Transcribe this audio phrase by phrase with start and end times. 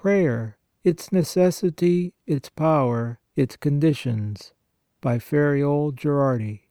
[0.00, 4.52] Prayer: its necessity, its power, its conditions.
[5.00, 6.68] By Ferreol Girardey.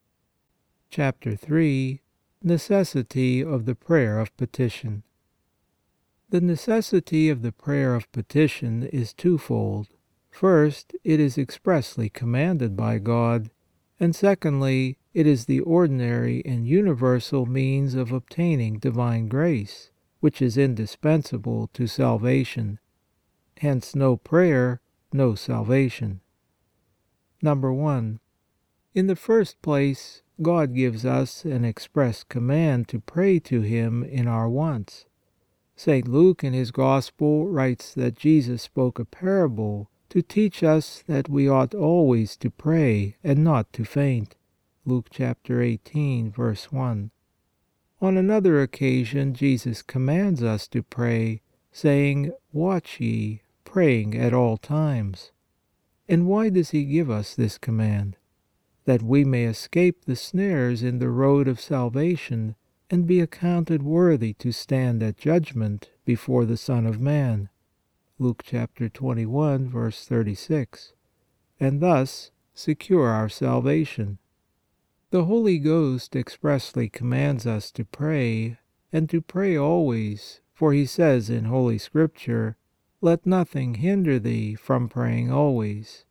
[0.90, 2.02] CHAPTER III
[2.42, 5.04] NECESSITY OF THE PRAYER OF PETITION
[6.30, 9.90] The necessity of the prayer of petition is twofold.
[10.32, 13.52] First, it is expressly commanded by God,
[14.00, 19.92] and secondly, it is the ordinary and universal means of obtaining divine grace,
[20.22, 22.80] which is indispensable to salvation.
[23.60, 24.82] Hence no prayer,
[25.12, 26.22] no salvation.
[27.44, 27.50] I.
[28.94, 34.28] In the first place, God gives us an express command to pray to Him in
[34.28, 35.06] our wants.
[35.76, 36.08] St.
[36.08, 41.48] Luke in his Gospel writes that Jesus spoke a parable to teach us that we
[41.48, 44.36] ought always to pray and not to faint
[44.86, 46.32] (Luke chapter 18.
[46.32, 47.12] verse 1).
[48.02, 53.42] On another occasion Jesus commands us to pray, saying: "Watch ye,
[53.74, 55.34] praying at all times."
[56.08, 58.16] And why does He give us this command?
[58.86, 62.56] That we may escape the snares in the road of salvation
[62.90, 67.50] and be accounted worthy to stand at judgment before the Son of Man
[68.18, 69.70] (Luke chapter 21.
[69.70, 70.94] verse 36),
[71.60, 74.18] and thus secure our salvation.
[75.10, 78.58] The Holy Ghost expressly commands us to pray,
[78.94, 82.56] and to pray always, for He says in Holy Scripture:
[83.00, 86.04] "Let nothing hinder thee from praying always"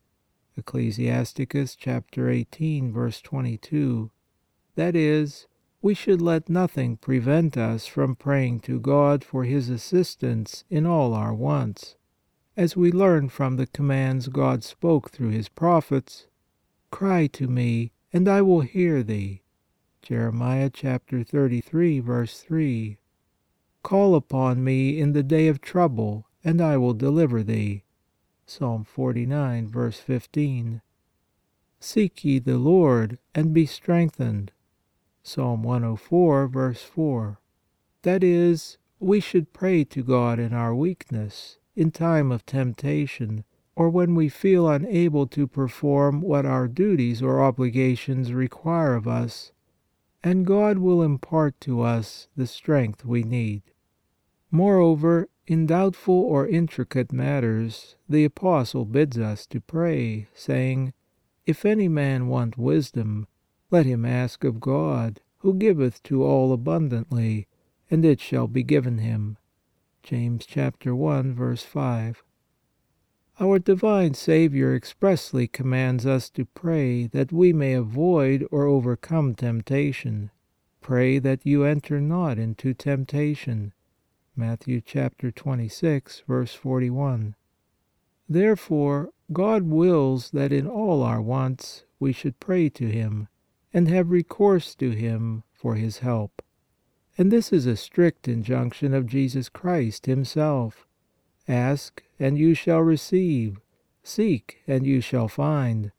[0.56, 1.00] (Ecclus.
[1.00, 2.92] 18.
[2.92, 4.10] verse 22),
[4.76, 5.48] that is,
[5.82, 11.12] we should let nothing prevent us from praying to God for His assistance in all
[11.12, 11.96] our wants,
[12.56, 16.28] as we learn from the commands God spoke through His prophets:
[16.92, 19.42] "Cry to Me, and I will hear thee"
[20.02, 20.30] (Jer.
[20.30, 21.98] 33.
[21.98, 22.98] verse 3).
[23.82, 27.82] "Call upon Me in the day of trouble, and I will deliver thee"
[28.46, 28.60] (Ps.
[28.84, 29.66] 49.
[29.66, 30.80] verse 15).
[31.80, 34.52] "Seek ye the Lord, and be strengthened"
[35.24, 35.36] (Ps.
[35.38, 36.46] 104.
[36.46, 37.40] verse 4).
[38.02, 43.42] That is, we should pray to God in our weakness, in time of temptation,
[43.74, 49.50] or when we feel unable to perform what our duties or obligations require of us,
[50.22, 53.64] and God will impart to us the strength we need.
[54.52, 60.92] Moreover, in doubtful or intricate matters the Apostle bids us to pray, saying:
[61.46, 63.28] "If any man want wisdom,
[63.70, 67.46] let him ask of God, who giveth to all abundantly,
[67.88, 69.38] and it shall be given him"
[70.02, 71.56] (James 1.
[71.56, 72.24] 5).
[73.38, 80.32] Our divine Saviour expressly commands us to pray that we may avoid or overcome temptation:
[80.80, 83.72] "Pray that you enter not into temptation"
[84.38, 84.66] (Mat.
[84.66, 86.22] 26.
[86.28, 87.34] verse 41).
[88.28, 93.28] Therefore God wills that in all our wants we should pray to Him
[93.72, 96.42] and have recourse to Him for His help.
[97.16, 100.86] And this is a strict injunction of Jesus Christ Himself:
[101.48, 103.58] "Ask, and you shall receive;
[104.02, 105.92] seek, and you shall find;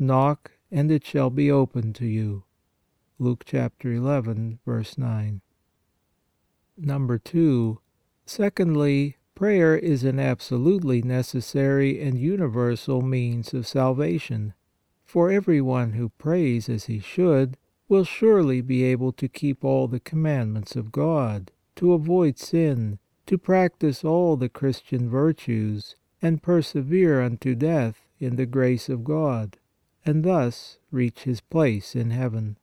[0.00, 2.42] knock, and it shall be opened to you"
[3.20, 4.58] (Luke chapter 11.
[4.64, 5.42] verse 9).
[6.76, 7.78] Number 2.
[8.26, 14.54] Secondly, prayer is an absolutely necessary and universal means of salvation
[15.14, 17.56] for every one who prays as he should,
[17.88, 23.38] will surely be able to keep all the commandments of God, to avoid sin, to
[23.38, 29.56] practice all the Christian virtues, and persevere unto death in the grace of God,
[30.04, 32.56] and thus reach his place in heaven.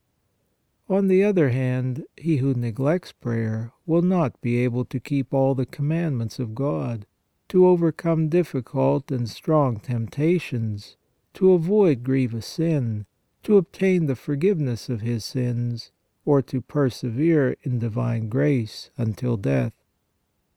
[0.91, 5.55] On the other hand, he who neglects prayer will not be able to keep all
[5.55, 7.05] the commandments of God,
[7.47, 10.97] to overcome difficult and strong temptations
[11.35, 13.05] to avoid grievous sin,
[13.43, 15.93] to obtain the forgiveness of his sins,
[16.25, 19.71] or to persevere in divine grace until death.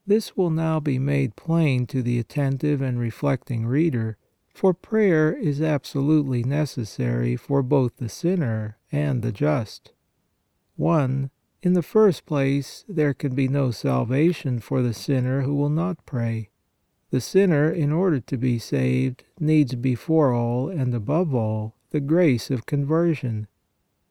[0.05, 4.17] This will now be made plain to the attentive and reflecting reader,
[4.53, 9.93] for prayer is absolutely necessary for both the sinner and the just.
[10.83, 11.31] I.
[11.63, 16.05] In the first place, there can be no salvation for the sinner who will not
[16.05, 16.51] pray.
[17.11, 22.51] The sinner, in order to be saved, needs before all and above all the grace
[22.51, 23.47] of conversion.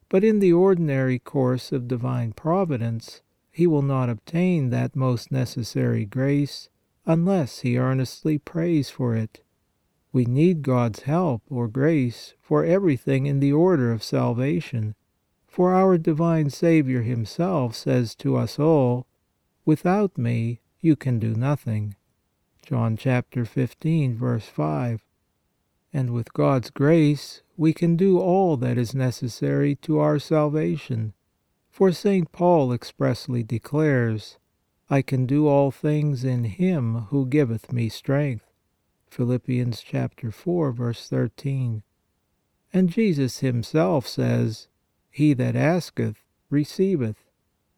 [0.08, 3.22] But in the ordinary course of divine Providence
[3.52, 6.70] he will not obtain that most necessary grace
[7.06, 9.44] unless he earnestly prays for it.
[10.12, 14.96] We need God s help or grace for everything in the order of salvation,
[15.54, 19.06] for our divine Saviour Himself says to us all:
[19.66, 21.94] "Without Me you can do nothing"
[22.64, 25.06] John chapter 15 verse 5.
[25.94, 31.14] And with God's grace we can do all that is necessary to our salvation,
[31.70, 32.32] for St.
[32.32, 34.40] Paul expressly declares,
[34.90, 38.50] I can do all things in him who giveth me strength.
[39.06, 41.84] Philippians chapter 4 verse 13.
[42.74, 44.68] And Jesus himself says,
[45.16, 47.30] He that asketh receiveth.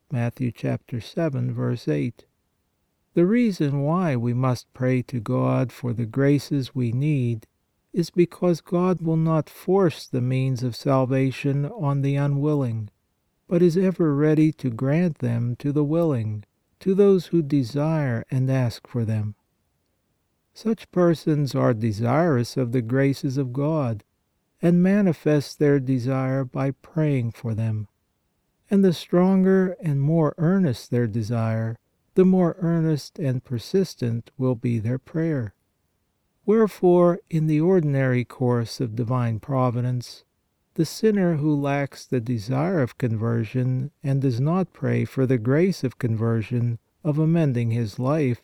[0.09, 2.23] Matthew chapter 7 verse 8.
[3.13, 7.45] The reason why we must pray to God for the graces we need
[7.91, 12.89] is because God will not force the means of salvation on the unwilling,
[13.49, 16.45] but is ever ready to grant them to the willing,
[16.79, 19.35] to those who desire and ask for them.
[20.53, 24.05] Such persons are desirous of the graces of God
[24.61, 27.87] and manifest their desire by praying for them.
[28.69, 31.77] And the stronger and more earnest their desire,
[32.15, 35.53] the more earnest and persistent will be their prayer.
[36.45, 40.23] Wherefore, in the ordinary course of divine providence,
[40.75, 45.83] the sinner who lacks the desire of conversion and does not pray for the grace
[45.83, 48.41] of conversion, of amending his life,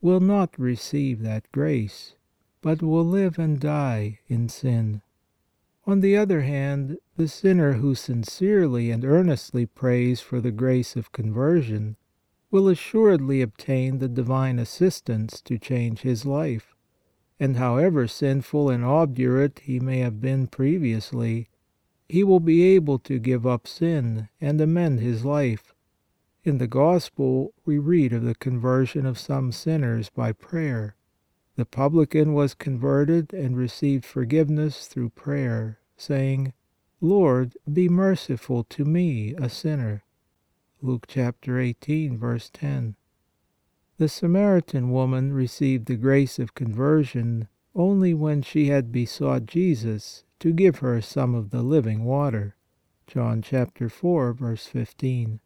[0.00, 2.14] will not receive that grace,
[2.62, 5.02] but will live and die in sin.
[5.88, 11.12] On the other hand, the sinner who sincerely and earnestly prays for the grace of
[11.12, 11.96] conversion
[12.50, 16.74] will assuredly obtain the divine assistance to change his life,
[17.40, 21.48] and however sinful and obdurate he may have been previously,
[22.06, 25.72] he will be able to give up sin and amend his life
[26.44, 30.97] in the Gospel we read of the conversion of some sinners by prayer.
[31.58, 36.52] The publican was converted and received forgiveness through prayer, saying,
[37.00, 40.04] Lord, be merciful to me, a sinner.
[40.80, 42.94] Luke chapter 18 verse 10.
[43.96, 50.52] The Samaritan woman received the grace of conversion only when she had besought Jesus to
[50.52, 52.54] give her some of the living water.
[53.08, 55.40] John chapter 4 verse 15.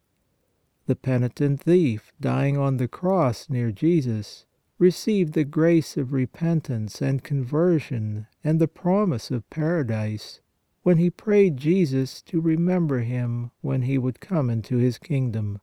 [0.84, 4.44] The penitent thief, dying on the cross near Jesus,
[4.78, 10.40] received the grace of repentance and conversion and the promise of paradise
[10.82, 15.60] when he prayed Jesus to remember him when he would come into his kingdom.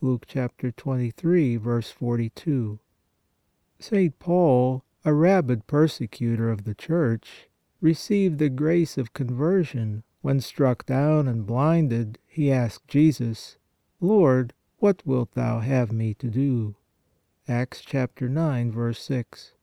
[0.00, 2.80] Luke chapter 23 verse 42.
[3.78, 4.18] St.
[4.18, 7.48] Paul, a rabid persecutor of the Church,
[7.80, 13.58] received the grace of conversion when struck down and blinded he asked Jesus
[14.00, 16.74] Lord, what wilt thou have me to do?
[17.48, 19.54] Acts chapter 9 verse 6.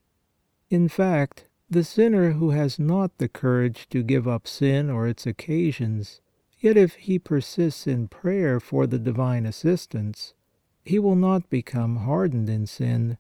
[0.70, 5.26] In fact, the sinner who has not the courage to give up sin or its
[5.26, 6.20] occasions,
[6.60, 10.34] yet if he persists in prayer for the divine assistance,
[10.84, 13.18] he will not become hardened in sin,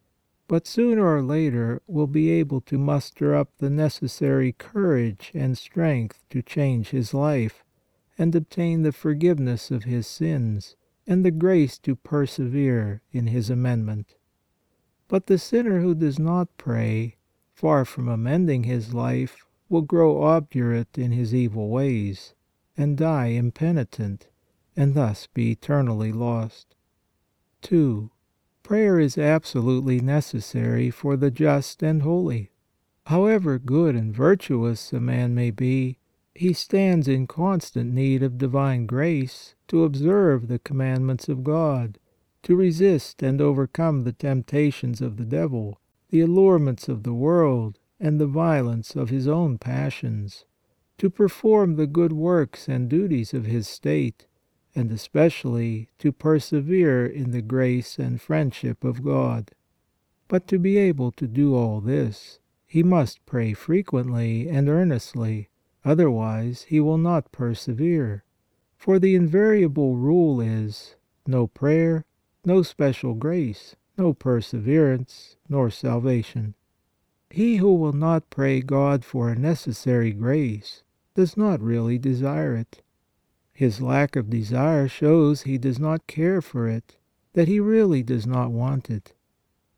[0.49, 6.25] but sooner or later will be able to muster up the necessary courage and strength
[6.29, 7.63] to change his life
[8.17, 10.75] and obtain the forgiveness of his sins
[11.07, 14.15] and the grace to persevere in his amendment.
[15.09, 17.17] But the sinner who does not pray,
[17.51, 22.35] far from amending his life, will grow obdurate in his evil ways,
[22.77, 24.29] and die impenitent,
[24.77, 26.75] and thus be eternally lost.
[27.63, 28.11] 2.
[28.61, 32.51] Prayer is absolutely necessary for the just and holy.
[33.07, 35.97] However good and virtuous a man may be,
[36.35, 41.97] he stands in constant need of divine grace to observe the commandments of God,
[42.43, 45.79] to resist and overcome the temptations of the devil,
[46.09, 50.45] the allurements of the world, and the violence of his own passions,
[50.97, 54.25] to perform the good works and duties of his state,
[54.73, 59.51] and especially to persevere in the grace and friendship of God.
[60.27, 65.49] But to be able to do all this, he must pray frequently and earnestly
[65.85, 68.23] Otherwise he will not persevere,
[68.75, 72.05] for the invariable rule is no prayer,
[72.45, 76.55] no special grace, no perseverance, nor salvation.
[77.29, 80.83] He who will not pray God for a necessary grace
[81.15, 82.81] does not really desire it.
[83.53, 86.97] His lack of desire shows he does not care for it,
[87.33, 89.13] that he really does not want it.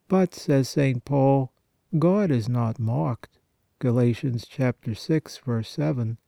[0.07, 1.03] But, says St.
[1.03, 1.51] Paul,
[1.97, 3.39] God is not mocked.
[3.79, 6.19] Galatians chapter 6 verse 7,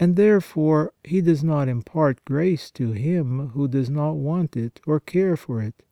[0.00, 5.00] and therefore He does not impart grace to him who does not want it or
[5.00, 5.82] care for it.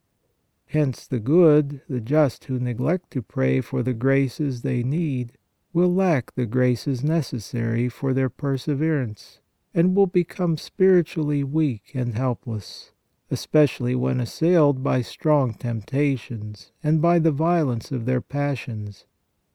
[0.66, 5.32] Hence the good, the just who neglect to pray for the graces they need,
[5.72, 9.40] will lack the graces necessary for their perseverance,
[9.75, 12.92] and will become spiritually weak and helpless.
[13.30, 19.04] especially when assailed by strong temptations and by the violence of their passions,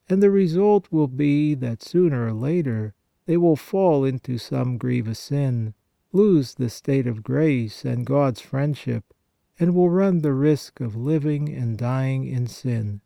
[0.09, 2.93] and the result will be that sooner or later
[3.31, 5.73] they will fall into some grievous sin,
[6.11, 9.13] lose the state of grace and God s friendship,
[9.57, 12.99] and will run the risk of living and dying in sin,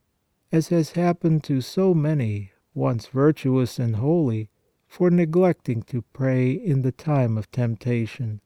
[0.52, 4.50] as has happened to so many once virtuous and holy
[4.88, 8.42] for neglecting to pray in the time of temptation.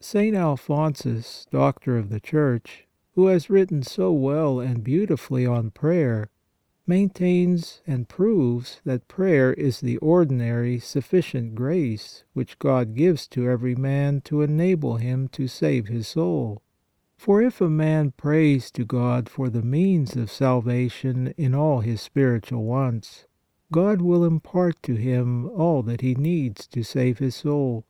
[0.00, 0.34] St.
[0.34, 6.30] Alphonsus, Doctor of the Church, who has written so well and beautifully on prayer,
[6.86, 13.74] maintains and proves that prayer is the ordinary, sufficient grace which God gives to every
[13.74, 16.62] man to enable him to save his soul.
[17.16, 22.00] For if a man prays to God for the means of salvation in all his
[22.00, 23.26] spiritual wants,
[23.70, 27.84] God will impart to him all that he needs to save his soul.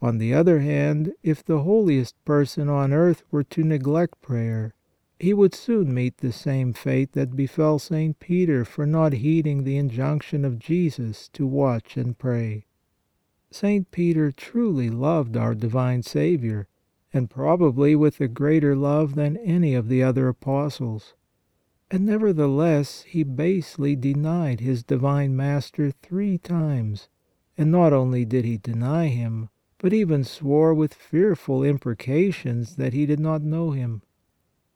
[0.00, 4.74] On the other hand, if the holiest person on earth were to neglect prayer,
[5.20, 8.18] he would soon meet the same fate that befell St.
[8.18, 12.64] Peter for not heeding the injunction of Jesus to watch and pray.
[13.50, 13.90] St.
[13.90, 16.68] Peter truly loved our divine Saviour,
[17.12, 21.14] and probably with a greater love than any of the other apostles.
[21.90, 27.08] And nevertheless he basely denied his divine Master three times,
[27.58, 33.04] and not only did he deny Him, but even swore with fearful imprecations that he
[33.04, 34.00] did not know Him.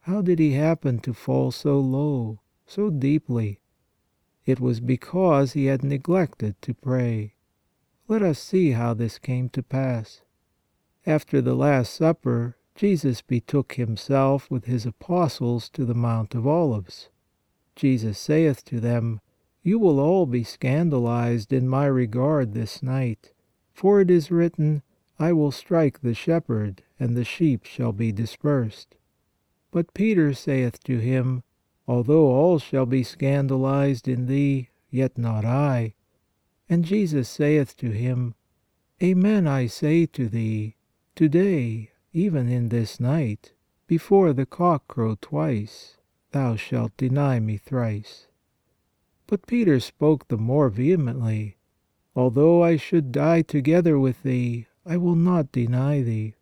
[0.06, 3.60] How did he happen to fall so low, so deeply?
[4.44, 7.36] It was because he had neglected to pray.
[8.06, 10.20] Let us see how this came to pass.
[11.06, 17.08] After the Last Supper, Jesus betook Himself with His apostles to the Mount of Olives.
[17.74, 19.22] Jesus saith to them:
[19.62, 23.32] You will all be scandalized in My regard this night,
[23.72, 24.82] for it is written,
[25.18, 28.96] I will strike the shepherd, and the sheep shall be dispersed.
[29.74, 31.42] But Peter saith to him,
[31.88, 35.94] Although all shall be scandalized in thee, yet not I.
[36.68, 38.36] And Jesus saith to him,
[39.02, 40.76] Amen I say to thee,
[41.16, 43.54] to day, even in this night,
[43.88, 45.96] before the cock crow twice,
[46.30, 48.28] thou shalt deny Me thrice.
[49.26, 51.56] But Peter spoke the more vehemently,
[52.14, 56.36] Although I should die together with thee, I will not deny thee.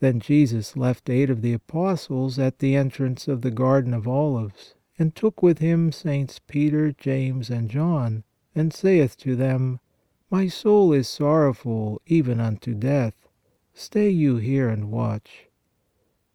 [0.00, 4.76] Then Jesus left eight of the apostles at the entrance of the garden of Olives,
[4.96, 8.22] and took with him Saints Peter, James and John,
[8.54, 9.80] and saith to them:
[10.30, 13.28] My soul is sorrowful even unto death;
[13.74, 15.48] stay you here and watch.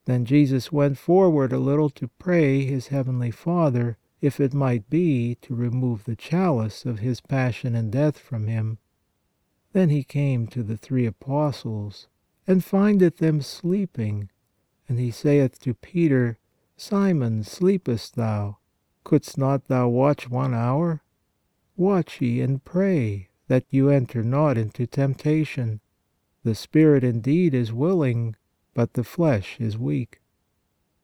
[0.03, 5.35] Then Jesus went forward a little to pray His heavenly Father, if it might be,
[5.35, 8.77] to remove the chalice of His passion and death from Him.
[9.71, 12.09] Then He came to the three apostles
[12.45, 14.29] and findeth them sleeping.
[14.87, 16.37] And he saith to Peter,
[16.75, 18.57] Simon, sleepest thou?
[19.03, 21.01] Couldst not thou watch one hour?
[21.75, 25.79] Watch ye and pray, that you enter not into temptation.
[26.43, 28.35] The spirit indeed is willing,
[28.73, 30.21] but the flesh is weak.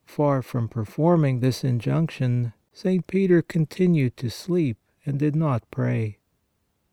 [0.04, 3.06] Far from performing this injunction, St.
[3.06, 6.18] Peter continued to sleep and did not pray.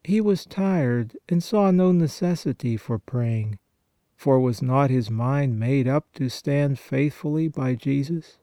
[0.03, 3.59] He was tired and saw no necessity for praying
[4.17, 8.39] for was not his mind made up to stand faithfully by Jesus?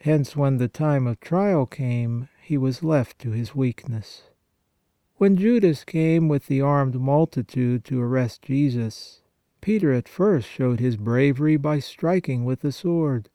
[0.00, 4.22] Hence, when the time of trial came, he was left to his weakness.
[5.16, 9.22] When Judas came with the armed multitude to arrest Jesus,
[9.60, 13.28] Peter at first showed his bravery by striking with the sword.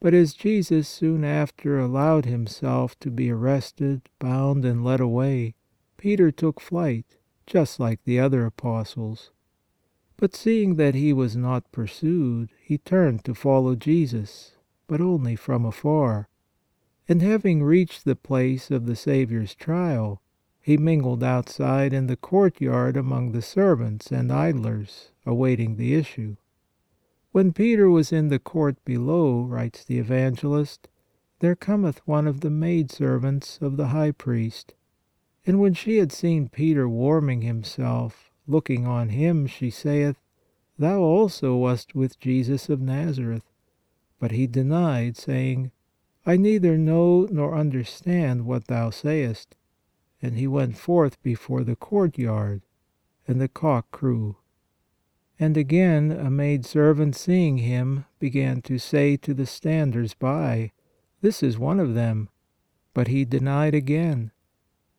[0.00, 5.54] But as Jesus soon after allowed himself to be arrested, bound and led away,
[5.96, 9.30] Peter took flight, just like the other apostles.
[10.18, 14.56] But seeing that he was not pursued, he turned to follow Jesus,
[14.86, 16.28] but only from afar.
[17.08, 20.22] And having reached the place of the Saviour's trial,
[20.60, 26.36] he mingled outside in the courtyard among the servants and idlers, awaiting the issue.
[27.30, 30.88] When Peter was in the court below, writes the evangelist,
[31.40, 34.74] there cometh one of the maidservants of the high priest,
[35.44, 40.16] and when she had seen Peter warming himself, looking on him, she saith,
[40.78, 43.44] Thou also wast with Jesus of Nazareth.
[44.18, 45.70] But he denied, saying,
[46.24, 49.54] I neither know nor understand what thou sayest.
[50.20, 52.62] And he went forth before the courtyard,
[53.28, 54.36] and the cock crew.
[55.38, 60.72] And again a maidservant seeing him, began to say to the standers by,
[61.20, 62.30] This is one of them.
[62.94, 64.32] But he denied again.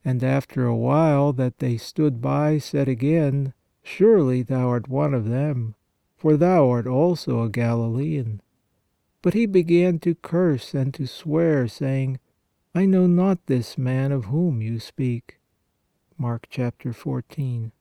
[0.07, 5.25] And after a while that they stood by said again, Surely thou art one of
[5.25, 5.75] them.
[6.15, 8.39] for thou art also a Galilean.
[9.21, 12.21] But he began to curse and to swear, saying,
[12.73, 15.41] I know not this man of whom you speak.
[16.17, 17.73] Mark chapter 14.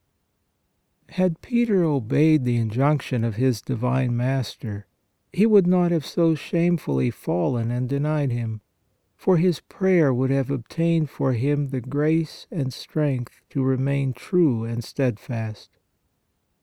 [1.11, 4.89] Had Peter obeyed the injunction of his divine Master,
[5.33, 8.63] he would not have so shamefully fallen and denied Him,
[9.27, 14.63] for his prayer would have obtained for him the grace and strength to remain true
[14.63, 15.69] and steadfast.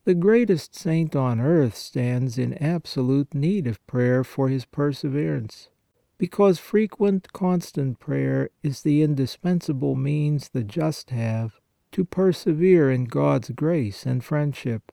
[0.04, 5.68] The greatest saint on earth stands in absolute need of prayer for his perseverance,
[6.16, 11.60] because frequent, constant prayer is the indispensable means the just have
[11.92, 14.90] to persevere in God's grace and friendship.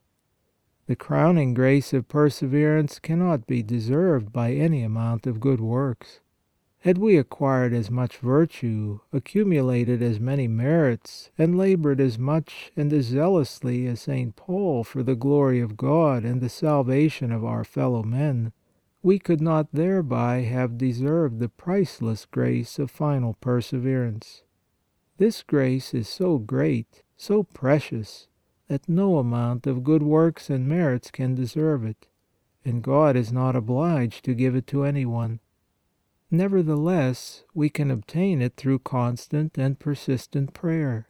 [0.87, 6.19] The crowning grace of perseverance cannot be deserved by any amount of good works.
[6.81, 12.91] Had we acquired as much virtue, accumulated as many merits, and labored as much and
[12.91, 14.35] as zealously as St.
[14.35, 18.51] Paul for the glory of God and the salvation of our fellow men,
[19.03, 24.41] we could not thereby have deserved the priceless grace of final perseverance.
[25.19, 28.27] This grace is so great, so precious,
[28.69, 32.07] that no amount of good works and merits can deserve it,
[32.65, 35.40] and God is not obliged to give it to any one.
[36.33, 41.09] Nevertheless, we can obtain it through constant and persistent prayer.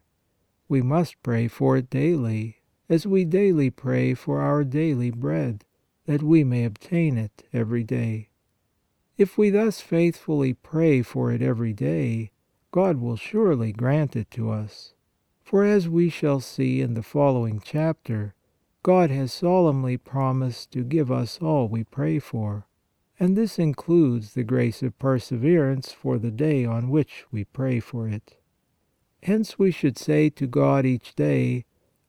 [0.68, 2.58] We must pray for it daily,
[2.90, 5.64] as we daily pray for our daily bread,
[6.08, 8.30] that we may obtain it every day.
[9.16, 12.32] If we thus faithfully pray for it every day,
[12.72, 14.96] God will surely grant it to us.
[15.44, 18.34] For as we shall see in the following chapter,
[18.82, 22.66] God has solemnly promised to give us all we pray for,
[23.22, 28.08] and this includes the grace of perseverance for the day on which we pray for
[28.08, 28.38] it.
[29.22, 31.66] Hence we should say to God each day,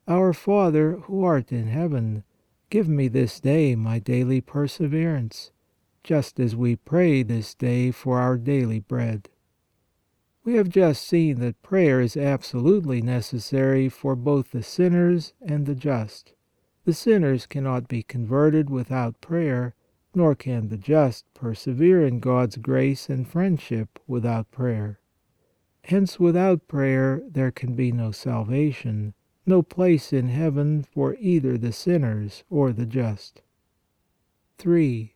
[0.09, 2.25] Our Father, who art in heaven,
[2.71, 5.51] give me this day my daily perseverance,
[6.03, 9.29] just as we pray this day for our daily bread.
[10.45, 15.75] We have just seen that prayer is absolutely necessary for both the sinners and the
[15.75, 16.33] just.
[16.87, 19.75] The sinners cannot be converted without prayer,
[20.15, 25.01] nor can the just persevere in God's grace and friendship without prayer.
[25.85, 29.15] Hence, without prayer there can be no salvation,
[29.47, 33.43] no place in heaven for either the sinners or the just.
[34.59, 35.15] 3.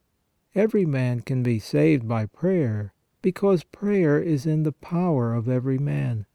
[0.55, 5.79] Every man can be saved by prayer because prayer is in the power of every
[5.79, 6.27] man.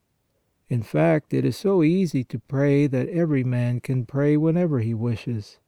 [0.69, 4.93] In fact, it is so easy to pray that every man can pray whenever he
[4.93, 5.59] wishes.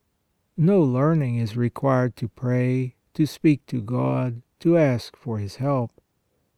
[0.58, 6.00] No learning is required to pray, to speak to God, to ask for His help.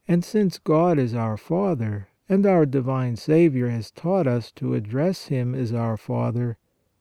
[0.05, 5.27] And since God is our Father, and our divine Saviour has taught us to address
[5.27, 6.57] Him as our Father,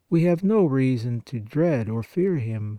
[0.08, 2.78] we have no reason to dread or fear Him,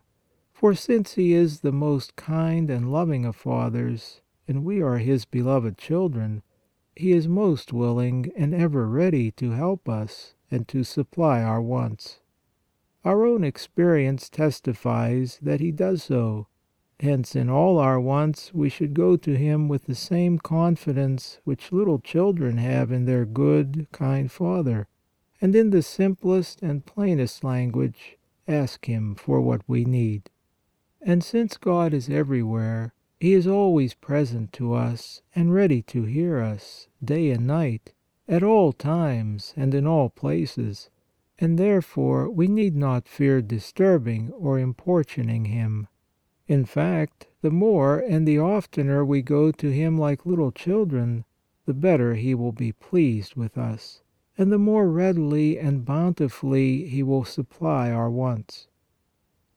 [0.54, 5.26] for since He is the most kind and loving of fathers, and we are His
[5.26, 6.42] beloved children,
[6.96, 12.22] He is most willing and ever ready to help us and to supply our wants.
[13.06, 16.48] Our own experience testifies that He does so.
[17.00, 21.72] Hence, in all our wants, we should go to Him with the same confidence which
[21.72, 24.88] little children have in their good, kind Father,
[25.40, 30.32] and in the simplest and plainest language ask Him for what we need.
[31.00, 36.40] And since God is everywhere, he is always present to us and ready to hear
[36.40, 37.94] us, day and night,
[38.28, 40.90] at all times and in all places,
[41.38, 45.88] and therefore we need not fear disturbing or importuning Him.
[46.48, 51.26] In fact, the more and the oftener we go to Him like little children,
[51.66, 54.02] the better He will be pleased with us,
[54.38, 58.68] and the more readily and bountifully He will supply our wants.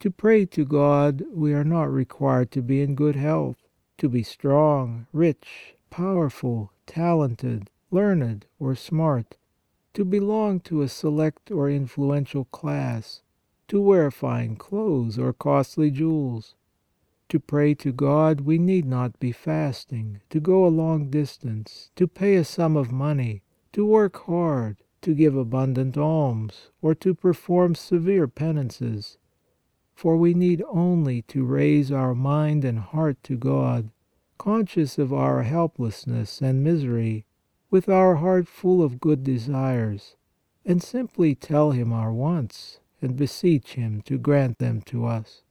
[0.01, 4.23] To pray to God we are not required to be in good health, to be
[4.23, 9.37] strong, rich, powerful, talented, learned, or smart,
[9.99, 13.23] to belong to a select or influential class,
[13.67, 16.55] to wear fine clothes or costly jewels.
[17.31, 22.07] To pray to God we need not be fasting, to go a long distance, to
[22.07, 27.75] pay a sum of money, to work hard, to give abundant alms, or to perform
[27.75, 29.19] severe penances
[29.99, 33.91] for we need only to raise our mind and heart to God,
[34.39, 37.27] conscious of our helplessness and misery,
[37.70, 40.16] with our heart full of good desires,
[40.64, 45.42] and simply tell Him our wants and beseech Him to grant them to us.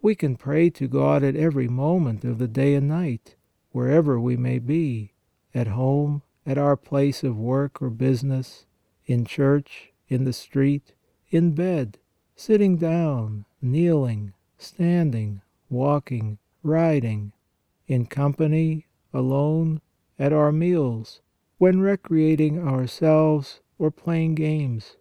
[0.00, 3.36] We can pray to God at every moment of the day and night,
[3.72, 5.12] wherever we may be,
[5.54, 8.66] at home, at our place of work or business,
[9.06, 10.92] in church, in the street,
[11.30, 11.98] in bed,
[12.36, 17.32] sitting down, kneeling, standing, walking, riding,
[17.86, 19.80] in company, alone,
[20.18, 21.20] at our meals,
[21.64, 24.98] when recreating ourselves or playing games.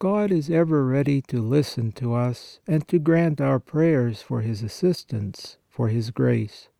[0.00, 4.64] God is ever ready to listen to us and to grant our prayers for His
[4.64, 6.70] assistance, for His grace.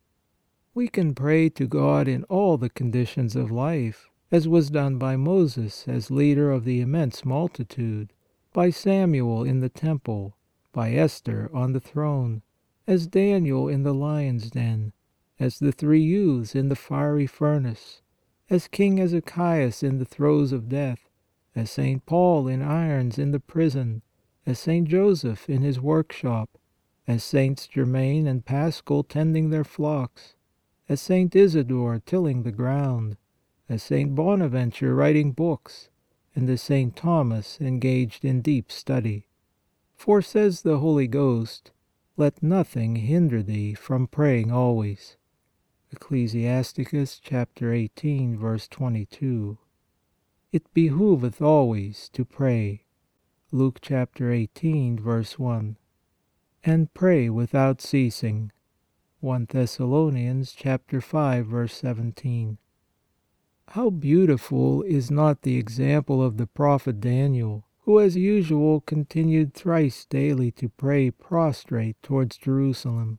[0.74, 5.14] We can pray to God in all the conditions of life, as was done by
[5.14, 8.12] Moses as leader of the immense multitude,
[8.52, 10.36] by Samuel in the temple,
[10.72, 12.42] by Esther on the throne,
[12.88, 14.92] as Daniel in the lions' den,
[15.38, 18.02] as the three youths in the fiery furnace,
[18.48, 21.08] as King Ezechias in the throes of death,
[21.54, 22.04] as St.
[22.06, 24.02] Paul in irons in the prison,
[24.44, 24.86] as St.
[24.88, 26.58] Joseph in his workshop,
[27.08, 30.34] as Saints Germain and Paschal tending their flocks,
[30.88, 33.16] as Saint Isidore tilling the ground,
[33.68, 35.88] as Saint Bonaventure writing books,
[36.34, 39.26] and as Saint Thomas engaged in deep study.
[39.94, 41.72] For, says the Holy Ghost,
[42.16, 45.16] let nothing hinder thee from praying always.
[50.52, 52.84] It behooveth always to pray.
[53.52, 55.76] Luke chapter 18 verse 1.
[56.64, 58.50] And pray without ceasing.
[59.20, 62.58] 1 Thessalonians chapter 5 verse 17.
[63.68, 70.04] How beautiful is not the example of the prophet Daniel, who as usual continued thrice
[70.04, 73.18] daily to pray prostrate towards Jerusalem,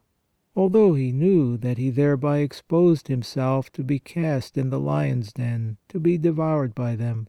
[0.58, 5.78] although he knew that he thereby exposed himself to be cast in the lions' den,
[5.88, 7.28] to be devoured by them.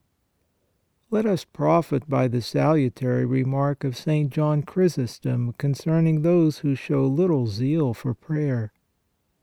[1.10, 4.30] Let us profit by the salutary remark of St.
[4.30, 8.72] John Chrysostom concerning those who show little zeal for prayer.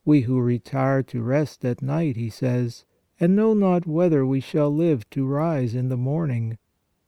[0.04, 2.86] We who retire to rest at night, he says,
[3.20, 6.58] and know not whether we shall live to rise in the morning,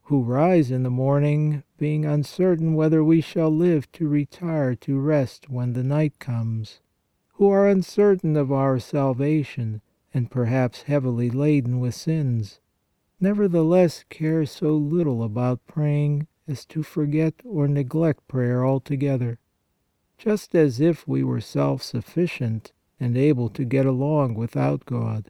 [0.08, 5.50] who rise in the morning, being uncertain whether we shall live to retire to rest
[5.50, 6.82] when the night comes,
[7.34, 9.82] who are uncertain of our salvation,
[10.14, 12.60] and perhaps heavily laden with sins
[13.20, 19.40] nevertheless care so little about praying as to forget or neglect prayer altogether,
[20.18, 25.30] just as if we were self sufficient and able to get along without God.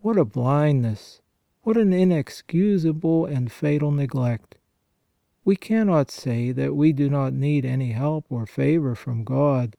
[0.00, 1.20] What a blindness!
[1.66, 4.56] What an inexcusable and fatal neglect!
[5.44, 9.74] We cannot say that we do not need any help or favor from God,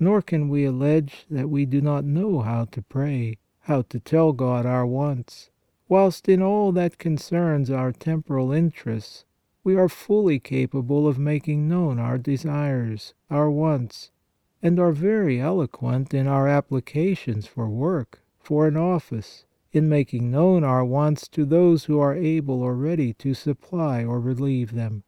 [0.00, 4.32] nor can we allege that we do not know how to pray, how to tell
[4.32, 5.50] God our wants
[5.88, 9.24] whilst in all that concerns our temporal interests
[9.62, 14.10] we are fully capable of making known our desires, our wants,
[14.60, 19.44] and are very eloquent in our applications for work, for an office,
[19.78, 24.20] in making known our wants to those who are able or ready to supply or
[24.20, 25.02] relieve them.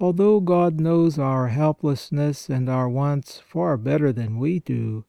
[0.00, 5.04] Although God knows our helplessness and our wants far better than we do,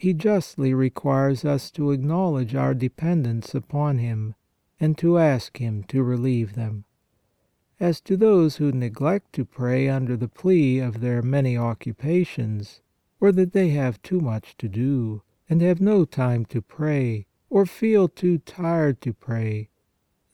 [0.00, 4.34] he justly requires us to acknowledge our dependence upon Him,
[4.80, 6.84] and to ask Him to relieve them.
[7.78, 12.80] As to those who neglect to pray under the plea of their many occupations,
[13.20, 17.66] or that they have too much to do, and have no time to pray, or
[17.66, 19.68] feel too tired to pray,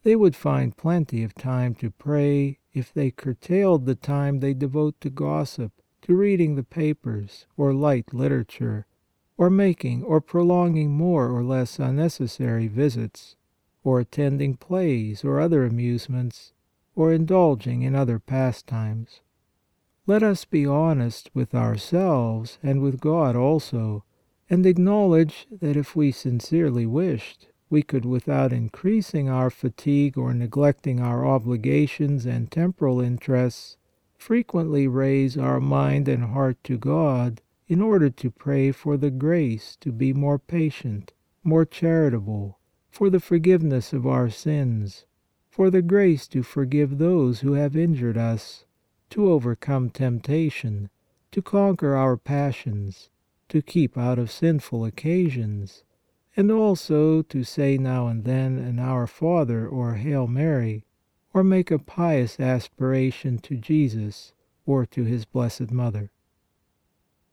[0.03, 5.01] they would find plenty of time to pray if they curtailed the time they devote
[5.01, 8.87] to gossip, to reading the papers, or light literature,
[9.37, 13.35] or making or prolonging more or less unnecessary visits,
[13.83, 16.53] or attending plays or other amusements,
[16.95, 19.21] or indulging in other pastimes.
[20.07, 24.05] Let us be honest with ourselves and with God also,
[24.49, 31.01] and acknowledge that if we sincerely wished, we could without increasing our fatigue or neglecting
[31.01, 33.77] our obligations and temporal interests,
[34.17, 39.77] frequently raise our mind and heart to God in order to pray for the grace
[39.81, 45.07] to be more patient, more charitable, for the forgiveness of our sins,
[45.51, 48.65] for the grace to forgive those who have injured us,
[49.11, 50.89] to overcome temptation,
[51.33, 53.11] to conquer our passions,
[53.49, 55.85] to keep out of sinful occasions,
[56.37, 60.85] and also to say now and then an Our Father or Hail Mary,
[61.33, 64.33] or make a pious aspiration to Jesus
[64.65, 66.11] or to His Blessed Mother.